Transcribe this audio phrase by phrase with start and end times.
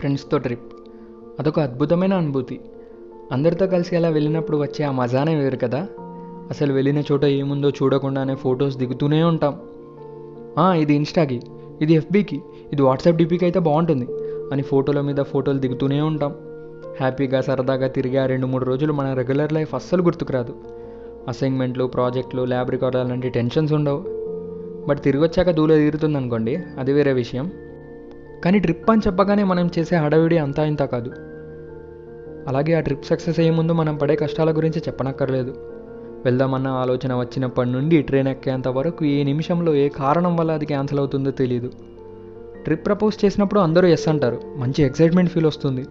[0.00, 0.72] ఫ్రెండ్స్తో ట్రిప్
[1.38, 2.60] అదొక అద్భుతమైన అనుభూతి.
[3.32, 5.86] అందరితో కలిసి అలా వెళ్ళినప్పుడు వచ్చే ఆ మజానే వేరు కదా.
[6.50, 9.60] అసలు వెళ్ళిన చోట ఏముందో చూడకుండానే ఫొటోస్ దిగుతూనే ఉంటాం.
[10.72, 11.42] ఇది ఇన్స్టాకి
[11.82, 12.42] ఇది ఎఫ్బీకి
[12.72, 14.06] ఇది వాట్సాప్ డిపికి అయితే బాగుంటుంది.
[14.52, 16.34] అని ఫోటోల మీద ఫోటోలు దిగుతూనే ఉంటాం.
[17.00, 20.54] హ్యాపీగా సరదాగా తిరిగి ఆ రెండు మూడు రోజులు మన రెగ్యులర్ లైఫ్ అస్సలు గుర్తుకురాదు
[21.28, 24.04] అసైన్మెంట్లు ప్రాజెక్టులు ల్యాబ్ రికార్డులు లాంటి టెన్షన్స్ ఉండవు.
[24.88, 27.50] బట్ తిరిగి వచ్చాక దూల తీరుతుంది అనుకోండి అది వేరే విషయం.
[28.44, 31.10] కానీ ట్రిప్ అని చెప్పగానే మనం చేసే హడావిడి అంతా ఇంత కాదు.
[32.48, 35.54] అలాగే ఆ ట్రిప్ సక్సెస్ అయ్యే ముందు మనం పడే కష్టాల గురించి చెప్పనక్కర్లేదు.
[36.24, 41.30] వెళ్దామన్న ఆలోచన వచ్చినప్పటి నుండి ట్రైన్ ఎక్కేంత వరకు ఏ నిమిషంలో ఏ కారణం వల్ల అది క్యాన్సిల్ అవుతుందో
[41.30, 41.70] తెలియదు
[42.64, 44.40] ట్రిప్ ప్రపోజ్ చేసినప్పుడు అందరూ ఎస్ అంటారు.
[44.56, 45.86] మంచి ఎక్సైట్మెంట్ ఫీల్ వస్తుంది.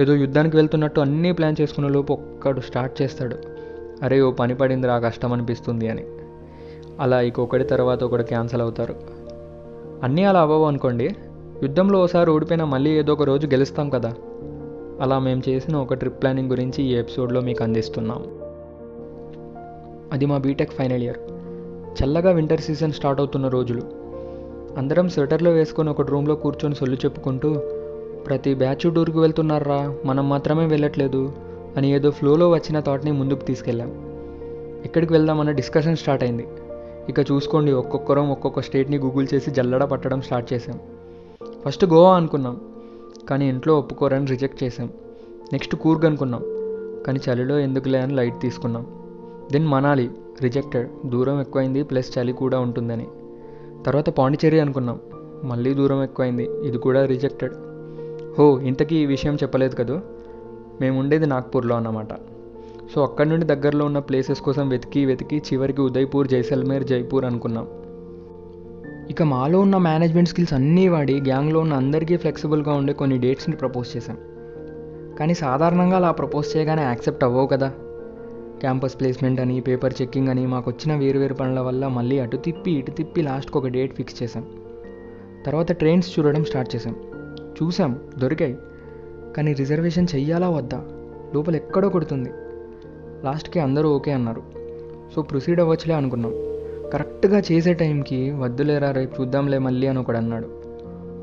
[0.00, 3.36] ఏదో యుద్ధానికి వెళ్తున్నట్టు అన్నీ ప్లాన్ చేసుకునే లోపు ఒక్కడు స్టార్ట్ చేస్తాడు.
[4.02, 6.04] అరే ఓ పని పడింది రా కష్టం అనిపిస్తుంది అని.
[7.00, 8.94] అలా ఇంకొకటి తర్వాత ఒకటి క్యాన్సిల్ అవుతారు.
[10.02, 11.16] అన్నీ అలా అవ్వవు అనుకోండి.
[11.62, 14.14] యుద్ధంలో ఓసారి ఓడిపోయినా మళ్ళీ ఏదో ఒక రోజు గెలుస్తాం కదా.
[15.00, 18.24] అలా మేము చేసిన ఒక ట్రిప్ ప్లానింగ్ గురించి ఈ ఎపిసోడ్లో మీకు అందిస్తున్నాం.
[20.12, 21.18] అది మా బీటెక్ ఫైనల్ ఇయర్.
[22.02, 23.82] చల్లగా వింటర్ సీజన్ స్టార్ట్ అవుతున్న రోజులు.
[24.78, 27.54] అందరం స్వెటర్లో వేసుకొని ఒక రూమ్లో కూర్చొని సొల్లు చెప్పుకుంటూ
[28.26, 29.96] ప్రతి బ్యాచ్ టూర్కి వెళ్తున్నారా?
[30.04, 31.32] మనం మాత్రమే వెళ్ళట్లేదు
[31.76, 33.92] అని ఏదో ఫ్లోలో వచ్చిన థాట్ని ముందుకు తీసుకెళ్ళాం.
[34.84, 36.46] ఎక్కడికి వెళ్దామన్న డిస్కషన్ స్టార్ట్ అయింది.
[37.08, 40.80] ఇక చూసుకోండి ఒక్కొక్కరం ఒక్కొక్క స్టేట్ని గూగుల్ చేసి జల్లడ పట్టడం స్టార్ట్ చేసాం
[41.68, 42.60] ఫస్ట్ గోవా అనుకున్నాం
[43.30, 44.88] కానీ ఇంట్లో ఒప్పుకోరని రిజెక్ట్ చేసాం
[45.52, 46.42] నెక్స్ట్ కూర్గ్ అనుకున్నాం
[47.06, 48.86] కానీ చలిలో ఎందుకులే అని లైట్ తీసుకున్నాం.
[49.52, 50.10] దెన్ మనాలి
[50.42, 53.06] రిజెక్టెడ్ దూరం ఎక్కువైంది ప్లస్ చలి కూడా ఉంటుందని.
[53.86, 55.00] తర్వాత పాండిచేరి అనుకున్నాం
[55.44, 57.52] మళ్ళీ దూరం ఎక్కువైంది ఇది కూడా రిజెక్టెడ్.
[58.38, 60.00] హో ఇంతకీ ఈ విషయం చెప్పలేదు కదూ?
[60.80, 62.08] మేము ఉండేది నాగ్పూర్లో అన్నమాట.
[62.94, 67.68] సో అక్కడి నుండి దగ్గరలో ఉన్న ప్లేసెస్ కోసం వెతికి వెతికి చివరికి ఉదయ్పూర్ జైసల్మేర్ జైపూర్ అనుకున్నాం.
[69.10, 73.96] ఇక మాలో ఉన్న మేనేజ్మెంట్ స్కిల్స్ అన్నీ వాడి గ్యాంగ్లో ఉన్న అందరికీ ఫ్లెక్సిబుల్గా ఉండే కొన్ని డేట్స్ని ప్రపోజ్
[73.96, 74.18] చేశాం.
[75.18, 77.72] కానీ సాధారణంగా అలా ప్రపోజ్ చేయగానే యాక్సెప్ట్ అవ్వవు కదా.
[78.60, 82.90] క్యాంపస్ ప్లేస్మెంట్ అని పేపర్ చెక్కింగ్ అని మాకు వచ్చిన వేరువేరు పనుల వల్ల మళ్ళీ అటు తిప్పి ఇటు
[82.90, 84.46] తిప్పి లాస్ట్కి ఒక డేట్ ఫిక్స్ చేశాం.
[85.46, 86.96] తర్వాత ట్రైన్స్ చూడడం స్టార్ట్ చేశాం.
[87.62, 88.58] చూసాం దొరికాయి.
[89.36, 90.84] కానీ రిజర్వేషన్ చెయ్యాలా వద్దా?
[91.34, 92.30] లోపల ఎక్కడో కొడుతుంది.
[93.24, 94.42] లాస్ట్కి అందరూ ఓకే అన్నారు.
[95.16, 96.47] సో ప్రొసీడ్ అవ్వచ్చులే అనుకున్నాం.
[96.92, 100.46] కరెక్ట్గా చేసే టైంకి వద్దులేరా రేపు చూద్దాంలే మళ్ళీ అని ఒకడు అన్నాడు.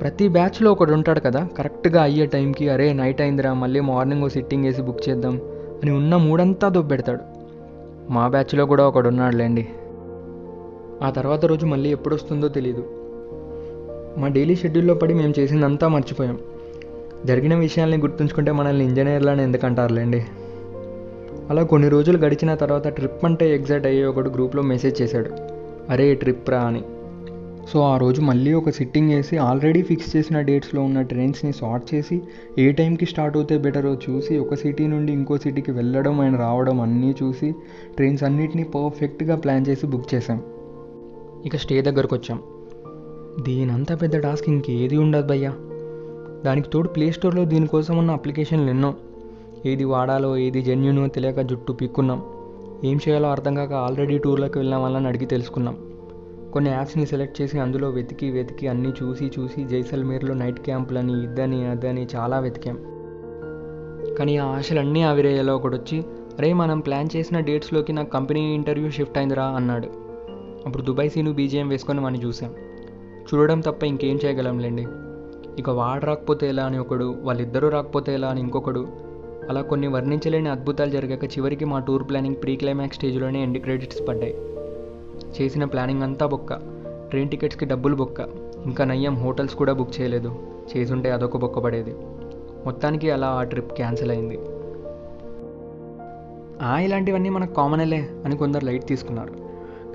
[0.00, 4.64] ప్రతి బ్యాచ్లో ఒకడు ఉంటాడు కదా కరెక్ట్గా అయ్యే టైంకి అరే నైట్ అయిందిరా మళ్ళీ మార్నింగ్ ఓ సిట్టింగ్
[4.64, 5.40] వేసి బుక్ చేద్దాం
[5.82, 7.20] అని ఉన్న మూడంతా దొబ్బెడతాడు.
[8.12, 9.68] మా బ్యాచ్లో కూడా ఒకడు ఉన్నాడులేండి.
[11.02, 12.84] ఆ తర్వాత రోజు మళ్ళీ ఎప్పుడు వస్తుందో తెలియదు
[14.18, 16.38] మా డైలీ షెడ్యూల్లో పడి మేము చేసిందంతా మర్చిపోయాం.
[17.26, 20.24] జరిగిన విషయాల్ని గుర్తుంచుకుంటే మనల్ని ఇంజనీర్లని ఎందుకంటారులేండి.
[21.50, 25.53] అలా కొన్ని రోజులు గడిచిన తర్వాత ట్రిప్ అంటే ఎగ్జైట్ అయ్యే ఒకడు గ్రూప్లో మెసేజ్ చేశాడు.
[25.90, 26.82] అరే ట్రిప్ రా అని.
[27.72, 32.22] సో ఆ రోజు మళ్ళీ ఒక సిట్టింగ్ వేసి ఆల్రెడీ ఫిక్స్ చేసిన డేట్స్లో ఉన్న ట్రైన్స్ని సార్ట్ చేసి
[32.58, 37.14] ఏ టైంకి స్టార్ట్ అవుతే బెటరో చూసి ఒక సిటీ నుండి ఇంకో సిటీకి వెళ్ళడం అండ్ రావడం అన్నీ
[37.22, 37.54] చూసి
[37.96, 40.42] ట్రైన్స్ అన్నిటినీ పర్ఫెక్ట్గా ప్లాన్ చేసి బుక్ చేసాం
[41.46, 42.40] ఇక స్టే దగ్గరకు వచ్చాం.
[43.42, 45.52] దీనంత పెద్ద టాస్క్ ఇంకేది ఉండదు భయ్యా.
[46.44, 48.94] దానికి తోడు ప్లే స్టోర్లో దీనికోసం ఉన్న అప్లికేషన్లు ఎన్నో.
[49.66, 52.22] ఏది వాడాలో ఏది జెన్యునో తెలియక జుట్టు పీక్కున్నాం.
[52.84, 55.76] ఏం చేయాలో అర్థం కాక ఆల్రెడీ టూర్లోకి వెళ్ళిన వాళ్ళని అడిగి తెలుసుకున్నాం.
[56.52, 62.08] కొన్ని యాప్స్ని సెలెక్ట్ చేసి అందులో వెతికి వెతికి అన్నీ చూసి చూసి జైసల్మేర్లో నైట్ క్యాంపులని ఇద్దని అదని
[62.16, 62.78] చాలా వెతికాం.
[64.18, 66.00] కానీ ఆ ఆశలన్నీ ఆవిరయ్యేలో ఒకటి వచ్చి
[66.38, 69.88] అరే మనం ప్లాన్ చేసిన డేట్స్లోకి నాకు కంపెనీ ఇంటర్వ్యూ షిఫ్ట్ అయిందిరా అన్నాడు.
[70.66, 72.50] అప్పుడు దుబాయ్ సీను బీజేఎం వేసుకొని మనం చూసాం.
[73.34, 74.86] చూడడం తప్ప ఇంకేం చేయగలంలేండి
[75.58, 78.86] ఇక వాడు రాకపోతే ఎలా అని ఒకడు వాళ్ళిద్దరూ రాకపోతే ఎలా అని ఇంకొకడు
[79.48, 84.34] అలా కొన్ని వర్ణించలేని అద్భుతాలు జరిగాక చివరికి మా టూర్ ప్లానింగ్ ప్రీ క్లైమాక్స్ స్టేజ్లోనే ఎండ్ క్రెడిట్స్ పడ్డాయి.
[85.40, 86.54] చేసిన ప్లానింగ్ అంతా బొక్క.
[87.10, 88.20] ట్రైన్ టికెట్స్కి డబ్బులు బొక్క.
[88.64, 90.42] ఇంకా నయ్యం హోటల్స్ కూడా బుక్ చేయలేదు.
[90.76, 91.94] చేసుంటే అదొక బొక్క పడేది.
[92.64, 94.38] మొత్తానికి అలా ఆ ట్రిప్ క్యాన్సిల్ అయింది.
[96.62, 99.34] ఆ ఇలాంటివన్నీ మనకు కామనేలే అని కొందరు లైట్ తీసుకున్నారు.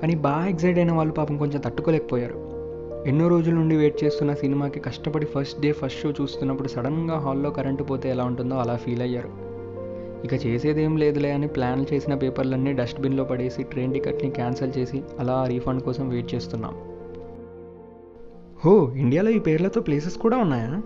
[0.02, 2.49] కానీ బాగా ఎగ్జైట్ అయిన వాళ్ళు పాపం కొంచెం తట్టుకోలేకపోయారు.
[3.06, 7.82] ఎన్నో రోజుల నుండి వెయిట్ చేస్తున్న సినిమాకి కష్టపడి ఫస్ట్ డే ఫస్ట్ షో చూస్తున్నప్పుడు సడన్గా హాల్లో కరెంటు
[7.82, 9.30] పోతే ఎలా ఉంటుందో అలా ఫీల్ అయ్యారు.
[10.24, 15.82] ఇక చేసేదేం లేదులే అని ప్లాన్ చేసిన పేపర్లన్నీ డస్ట్బిన్లో పడేసి ట్రైన్ టికెట్ని క్యాన్సిల్ చేసి అలా రీఫండ్
[15.82, 16.74] కోసం వెయిట్ చేస్తున్నాం.
[18.64, 20.82] హో ఇండియాలో ఈ పేర్లతో ప్లేసెస్ కూడా ఉన్నాయా?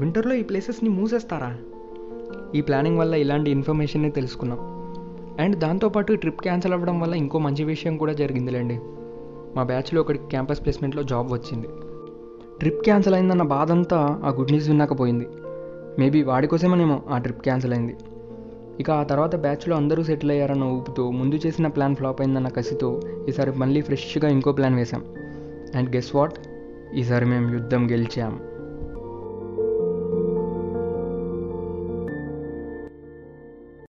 [0.00, 1.56] వింటర్లో ఈ ప్లేసెస్ని మూసేస్తారా?
[2.54, 4.58] ఈ ప్లానింగ్ వల్ల ఇలాంటి ఇన్ఫర్మేషన్ని తెలుసుకున్నాం.
[5.40, 8.80] అండ్ దాంతోపాటు ట్రిప్ క్యాన్సిల్ అవ్వడం వల్ల ఇంకో మంచి విషయం కూడా జరిగిందిలేండి.
[9.56, 11.68] మా బ్యాచ్లో ఒకటికి క్యాంపస్ ప్లేస్మెంట్లో జాబ్ వచ్చింది.
[12.58, 15.28] ట్రిప్ క్యాన్సిల్ అయిందన్న బాధ అంతా ఆ గుడ్ న్యూస్ విన్నాకపోయింది.
[15.98, 17.96] మేబీ వాడి కోసమేనేమో ఆ ట్రిప్ క్యాన్సిల్ అయింది.
[18.80, 23.52] ఇక ఆ తర్వాత బ్యాచ్లో అందరూ సెటిల్ అయ్యారన్న ఊపుతో ముందు చేసిన ప్లాన్ ఫ్లాప్ అయిందన్న కసితో ఈసారి
[23.52, 25.04] మళ్ళీ ఫ్రెష్గా ఇంకో ప్లాన్ వేశాం.
[25.74, 26.34] అండ్ గెస్ వాట్
[26.94, 28.40] ఈసారి మేము యుద్ధం గెలిచాం.